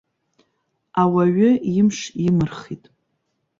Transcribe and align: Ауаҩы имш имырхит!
Ауаҩы 1.01 1.49
имш 1.79 1.97
имырхит! 2.25 2.83